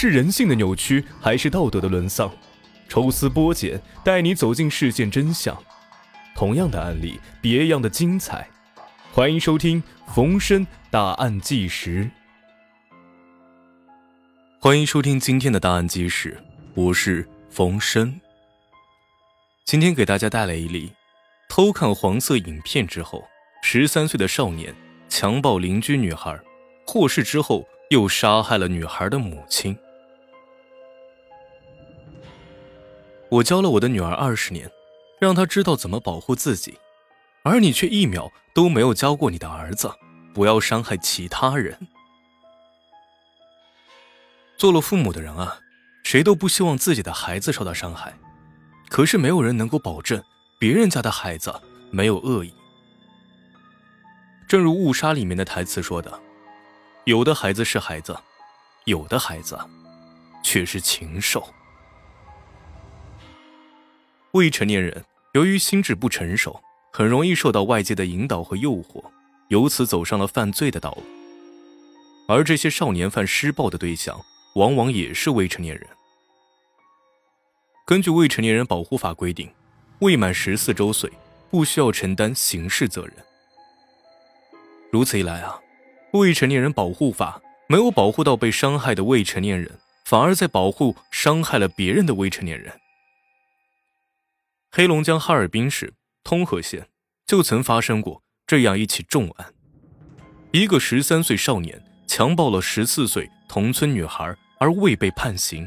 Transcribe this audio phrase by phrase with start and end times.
[0.00, 2.30] 是人性的扭曲，还是道德的沦丧？
[2.88, 5.60] 抽丝剥茧，带你走进事件真相。
[6.36, 8.48] 同样的案例，别样的精彩。
[9.10, 12.08] 欢迎收听冯生大案纪实。
[14.60, 16.40] 欢迎收听今天的大案纪实，
[16.74, 18.20] 我是冯生。
[19.64, 20.92] 今天给大家带来一例：
[21.48, 23.24] 偷看黄色影片之后，
[23.64, 24.72] 十三岁的少年
[25.08, 26.38] 强暴邻居女孩，
[26.86, 29.76] 获释之后又杀害了女孩的母亲。
[33.30, 34.70] 我教了我的女儿二十年，
[35.20, 36.78] 让她知道怎么保护自己，
[37.42, 39.92] 而你却一秒都没有教过你的儿子
[40.32, 41.78] 不要伤害其他人。
[44.56, 45.58] 做了父母的人啊，
[46.02, 48.14] 谁都不希望自己的孩子受到伤害，
[48.88, 50.22] 可是没有人能够保证
[50.58, 51.54] 别人家的孩子
[51.90, 52.54] 没有恶意。
[54.48, 56.18] 正如《误杀》里面的台词说的
[57.04, 58.18] ：“有的孩子是孩子，
[58.86, 59.58] 有的孩子
[60.42, 61.46] 却是禽兽。”
[64.32, 66.60] 未成年人由于心智不成熟，
[66.92, 69.02] 很容易受到外界的引导和诱惑，
[69.48, 71.02] 由此走上了犯罪的道路。
[72.28, 74.20] 而这些少年犯施暴的对象，
[74.54, 75.86] 往往也是未成年人。
[77.86, 79.50] 根据《未成年人保护法》规定，
[80.00, 81.10] 未满十四周岁
[81.50, 83.14] 不需要承担刑事责任。
[84.90, 85.58] 如此一来啊，
[86.18, 92.78] 《未成年人保护法》没有保护到被伤害的未成年人，反而在保护伤害了别人的未成年人。
[94.70, 96.88] 黑龙江哈尔滨市通河县
[97.26, 99.54] 就曾发生过这样一起重案：
[100.52, 105.66] 一个十三岁少年强暴了十四岁同村女孩，而未被判刑。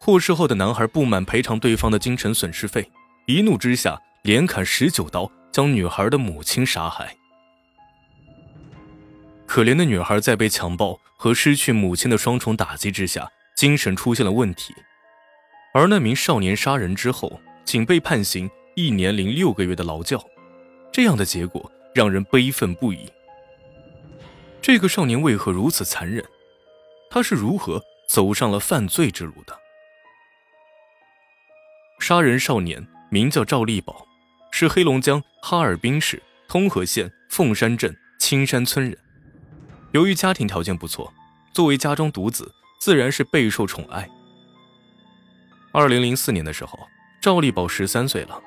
[0.00, 2.88] 获释后的男孩不满赔偿对方的精神损失费，
[3.26, 7.16] 一怒之下连砍十九刀，将女孩的母亲杀害。
[9.46, 14.72] 可怜的女孩在被强暴和失去母亲的双重打击之下，精神出现了问题，
[15.74, 17.40] 而那名少年杀人之后。
[17.64, 20.22] 仅被判刑一年零六个月的劳教，
[20.92, 23.10] 这样的结果让人悲愤不已。
[24.60, 26.24] 这个少年为何如此残忍？
[27.10, 29.58] 他是如何走上了犯罪之路的？
[32.00, 34.06] 杀人少年名叫赵立宝，
[34.50, 38.98] 是黑龙江哈尔滨市通河县凤山镇青山村人。
[39.92, 41.12] 由于家庭条件不错，
[41.52, 44.08] 作为家中独子，自然是备受宠爱。
[45.72, 46.78] 二零零四年的时候。
[47.24, 48.38] 赵立宝十三岁了，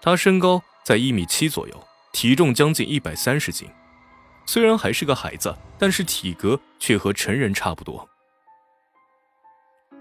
[0.00, 3.68] 他身高在一米七左右，体重将近一百三十斤。
[4.46, 8.08] 虽然还是个孩子，但是体格却和成人差不多。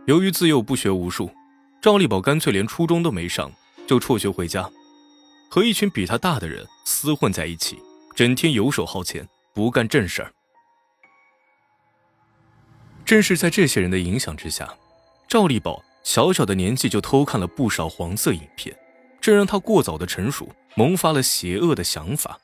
[0.06, 1.30] 由于自幼不学无术，
[1.82, 3.52] 赵立宝干脆连初中都没上，
[3.86, 4.72] 就辍学回家，
[5.50, 7.78] 和一群比他大的人厮混在一起，
[8.16, 10.34] 整天游手好闲，不干正事儿。
[13.04, 14.74] 正是在这些人的影响之下，
[15.28, 15.84] 赵立宝。
[16.08, 18.74] 小小的年纪就偷看了不少黄色影片，
[19.20, 22.40] 这让他过早的成熟，萌发了邪恶的想法。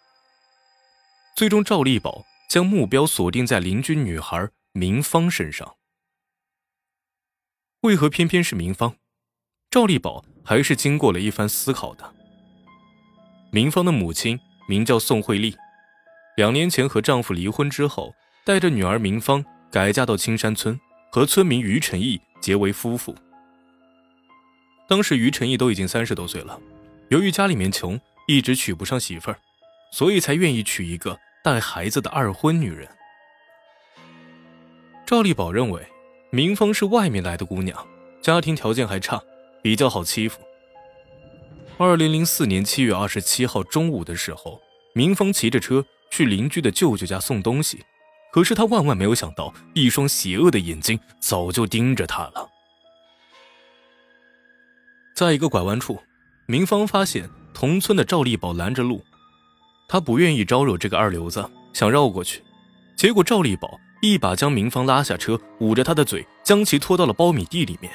[1.38, 5.76] 最终，赵立宝将目标锁定在邻居女孩明芳身上。
[7.84, 8.98] 为何偏偏是明芳？
[9.72, 12.14] 赵立宝还是经过了一番思考的。
[13.50, 14.38] 明芳的母亲
[14.68, 15.56] 名叫宋慧丽，
[16.36, 18.14] 两年前和丈夫离婚之后，
[18.44, 20.78] 带着女儿明芳改嫁到青山村，
[21.10, 23.16] 和村民于成义结为夫妇。
[24.94, 26.60] 当时于成义都已经三十多岁了，
[27.10, 29.40] 由于家里面穷，一直娶不上媳妇儿，
[29.92, 32.88] 所以才愿意娶一个带孩子的二婚女人。
[35.04, 35.84] 赵立宝认为，
[36.30, 37.76] 明芳是外面来的姑娘，
[38.22, 39.20] 家庭条件还差，
[39.64, 40.40] 比较好欺负。
[41.80, 44.62] 二零零四年七月二十七号中午的时候，
[44.94, 47.84] 明芳骑着车去邻居的舅舅家送东西，
[48.32, 52.52] 可是他万万没有想到，一双邪恶的眼睛早就盯着他了。
[55.14, 56.00] 在一个拐弯处，
[56.48, 59.04] 明芳发现同村的赵立宝拦着路，
[59.88, 62.44] 他不愿意招惹这个二流子，想绕过去。
[62.96, 67.94] 结果赵立宝一把将明芳拉下车，捂着他的嘴，将其拖到了苞米地里面。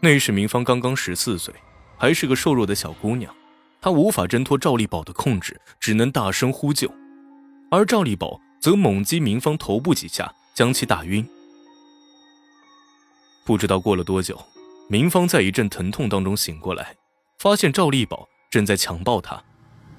[0.00, 1.54] 那时明芳刚刚十四岁，
[1.96, 3.34] 还是个瘦弱的小姑娘，
[3.80, 6.92] 她无法挣脱赵立宝的控制，只能大声呼救，
[7.70, 11.26] 而赵立宝则猛击明芳头部几下，将其打晕。
[13.46, 14.38] 不知道过了多久。
[14.90, 16.96] 明芳在一阵疼痛当中醒过来，
[17.38, 19.40] 发现赵立宝正在强暴她。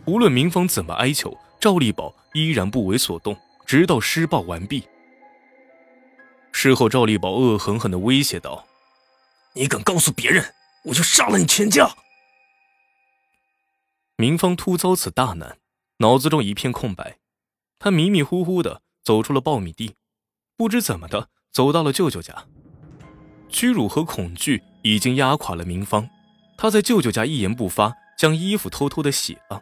[0.05, 3.33] 无论明芳怎么哀求，赵立宝依然不为所动，
[3.65, 4.83] 直到施暴完毕。
[6.51, 8.67] 事后，赵立宝恶狠狠地威胁道
[9.55, 10.53] ：“你敢告诉别人，
[10.83, 11.89] 我就杀了你全家！”
[14.17, 15.57] 明芳突遭此大难，
[15.99, 17.17] 脑子中一片空白，
[17.79, 19.95] 她迷迷糊糊地走出了苞米地，
[20.57, 22.45] 不知怎么的，走到了舅舅家。
[23.47, 26.09] 屈辱和恐惧已经压垮了明芳，
[26.57, 29.61] 他在舅舅家一言不发，将衣服偷偷的洗了。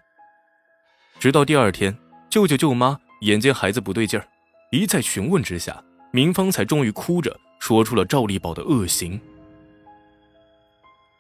[1.19, 1.98] 直到第二天，
[2.30, 4.27] 舅舅舅妈眼见孩子不对劲儿，
[4.71, 9.19] 一再询问之下，明芳才终于哭着说出了赵立宝的恶行。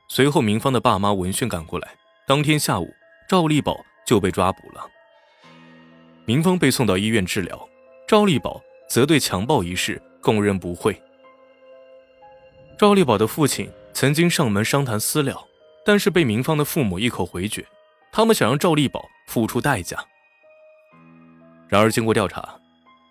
[0.07, 1.89] 随后，明芳的爸妈闻讯赶过来，
[2.25, 2.89] 当天下午，
[3.27, 4.85] 赵立宝就被抓捕了。
[6.25, 7.69] 明芳被送到医院治疗，
[8.07, 10.99] 赵立宝则对强暴一事供认不讳。
[12.77, 15.45] 赵立宝的父亲曾经上门商谈私了，
[15.85, 17.65] 但是被明芳的父母一口回绝。
[18.11, 19.97] 他们想让赵立宝付出代价。
[21.67, 22.59] 然而，经过调查，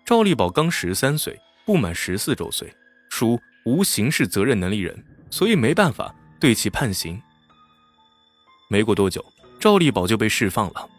[0.05, 2.73] 赵立宝刚十三岁，不满十四周岁，
[3.09, 7.21] 属无刑事责任能力人，所以没办法对其判刑。
[8.69, 9.23] 没过多久，
[9.59, 10.89] 赵立宝就被释放了。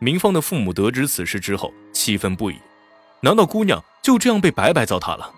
[0.00, 2.58] 明芳的父母得知此事之后，气愤不已：
[3.20, 5.32] 难道姑娘就这样被白白糟蹋了？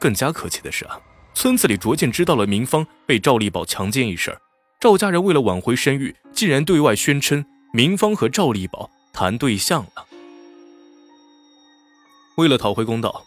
[0.00, 0.98] 更加可气的是啊，
[1.34, 4.38] 村子里逐渐知道了明芳被赵立宝强奸一事
[4.80, 10.06] 赵家人为了挽回声誉，竟然对外宣称明芳和赵立宝谈对象了。
[12.36, 13.24] 为了讨回公道，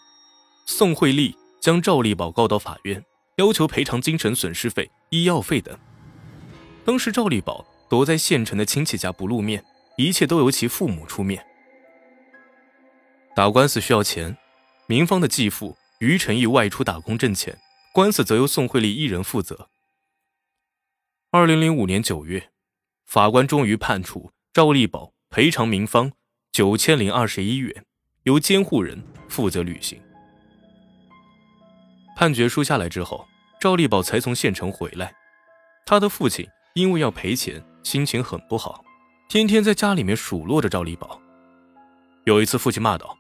[0.66, 3.04] 宋慧丽将赵立宝告到法院，
[3.38, 5.78] 要求赔偿精神损失费、医药费等。
[6.84, 9.64] 当时赵立宝躲在县城的亲戚家不露面，
[9.98, 11.46] 一切都由其父母出面。
[13.36, 14.38] 打官司需要钱，
[14.88, 15.76] 明芳的继父。
[16.00, 17.58] 于承义外出打工挣钱，
[17.96, 19.70] 官司则由宋慧丽一人负责。
[21.32, 22.52] 二零零五年九月，
[23.06, 26.12] 法官终于判处赵立宝赔偿民方
[26.52, 27.86] 九千零二十一元，
[28.24, 29.98] 由监护人负责履行。
[32.18, 33.26] 判决书下来之后，
[33.62, 35.16] 赵立宝才从县城回来。
[35.86, 38.84] 他的父亲因为要赔钱，心情很不好，
[39.30, 41.22] 天天在家里面数落着赵立宝。
[42.26, 43.18] 有一次，父亲骂道：“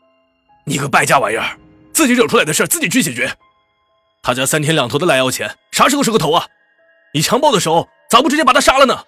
[0.67, 1.57] 你个败家玩意儿！”
[1.95, 3.37] 自己惹出来的事自己去解决。
[4.25, 6.47] 他家三天两头的来要钱，啥时候是个头啊？
[7.13, 9.05] 你强暴的时候咋不直接把他杀了呢？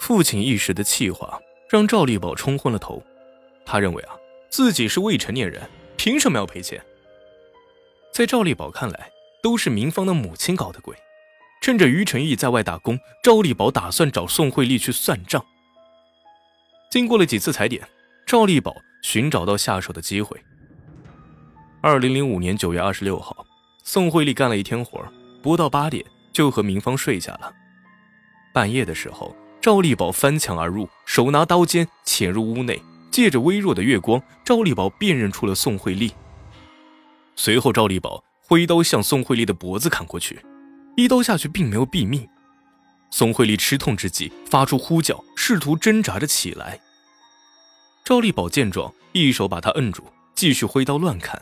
[0.00, 1.38] 父亲一时的气话
[1.68, 3.00] 让赵立宝冲昏了头。
[3.64, 4.16] 他认为啊，
[4.50, 5.62] 自己是未成年人，
[5.96, 6.84] 凭什么要赔钱？
[8.12, 9.08] 在赵立宝看来，
[9.40, 10.96] 都是明芳的母亲搞的鬼。
[11.62, 15.40] 趁着于承义在外打工，赵立宝打算找宋慧丽去算账。
[16.90, 17.88] 经过了几次踩点，
[18.26, 20.36] 赵立宝寻找到下手的机会。
[21.82, 23.46] 二零零五年九月二十六号，
[23.82, 25.02] 宋慧丽干了一天活，
[25.42, 27.50] 不到八点就和明芳睡下了。
[28.52, 36.12] 半夜的时候，赵立宝翻墙而入，手拿刀尖潜入屋内，借着微弱的月光，赵立宝辨认出了宋慧丽。
[37.34, 40.38] 随后，赵立宝挥刀向宋慧丽的脖子砍过去，
[40.98, 42.28] 一刀下去并没有毙命。
[43.10, 46.78] 宋慧丽吃痛之际发出呼叫，试图挣扎着起来。
[48.04, 50.04] 赵立宝见状，一手把他摁住，
[50.34, 51.40] 继续挥刀乱砍。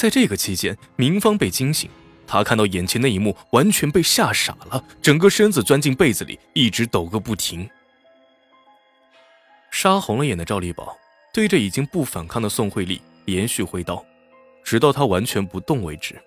[0.00, 1.90] 在这个期间，明芳被惊醒，
[2.26, 7.68] 他看到眼前那一幕，完全被吓傻了，整个身子钻进被子里，一直抖个不停。
[9.70, 10.96] 杀红了眼的赵立宝
[11.34, 14.02] 对着已经不反抗的宋慧丽连续挥刀，
[14.64, 16.18] 直到她完全不动为止。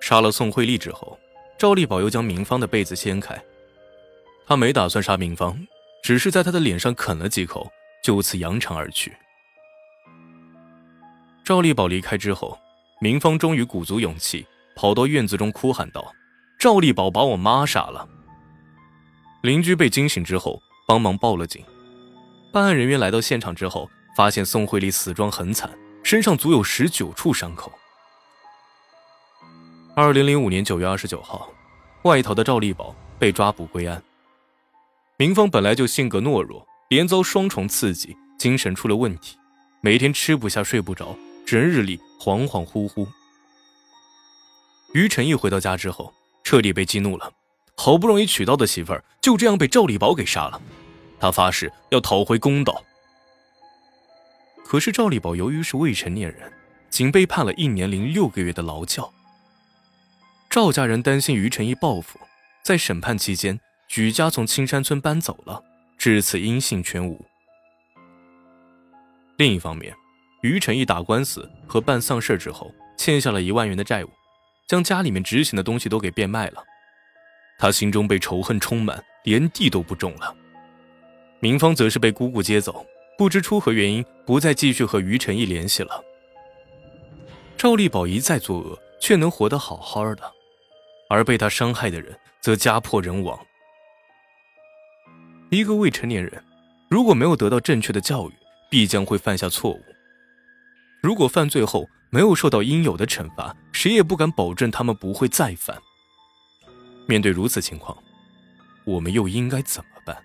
[0.00, 1.16] 杀了宋慧丽之后，
[1.56, 3.40] 赵立宝又将明芳的被子掀开，
[4.44, 5.56] 他没打算杀明芳，
[6.02, 7.70] 只是在她的脸上啃了几口，
[8.02, 9.16] 就此扬长而去。
[11.48, 12.58] 赵立宝离开之后，
[13.00, 16.14] 明芳终于鼓足勇气跑到院子中哭喊道
[16.60, 18.06] ：“赵立宝把我妈杀了！”
[19.40, 21.64] 邻居被惊醒之后，帮忙报了警。
[22.52, 25.70] 办案人员来到现场之后，发现宋慧丽死状很惨，
[26.02, 27.72] 身上足有十九处伤口。
[29.96, 31.50] 二零零五年九月二十九号，
[32.02, 34.02] 外逃的赵立宝被抓捕归案。
[35.16, 39.38] 明芳本来就性格懦弱，连遭双重刺激，精神出了问题，
[39.80, 41.16] 每天吃不下，睡不着。
[41.48, 43.08] 整日里恍恍惚惚。
[44.92, 46.12] 于晨一回到家之后，
[46.44, 47.32] 彻底被激怒了。
[47.74, 50.60] 好不容易娶到的媳妇儿，就这样被赵立宝给杀了。
[51.18, 52.84] 他发誓要讨回公道。
[54.62, 56.52] 可是赵立宝由于是未成年人，
[56.90, 59.10] 仅被判了一年零六个月的劳教。
[60.50, 62.20] 赵家人担心于晨一报复，
[62.62, 65.64] 在审判期间举家从青山村搬走了，
[65.96, 67.24] 至此音信全无。
[69.38, 69.96] 另一方面。
[70.40, 74.08] 于晨一打官司和办丧事之后，欠下了一万元的债务，
[74.66, 76.62] 将家里面值钱的东西都给变卖了。
[77.58, 80.34] 他心中被仇恨充满，连地都不种了。
[81.40, 86.04] 明芳则是被姑姑接走，不知出何原因，不再继续和于晨一联系了。
[87.56, 90.32] 赵立宝一再作恶，却能活得好好的，
[91.08, 93.36] 而被他伤害的人则家破人亡。
[95.50, 96.44] 一个未成年人，
[96.88, 98.32] 如果没有得到正确的教育，
[98.70, 99.82] 必将会犯下错误。
[101.00, 105.76] 如果犯罪后没有受到应有的惩罚，谁也不敢保证他们不会再犯。
[107.06, 107.96] 面对如此情况，
[108.84, 110.16] 我们又应该怎么办？